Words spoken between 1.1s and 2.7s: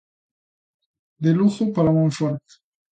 De Lugo para Monforte.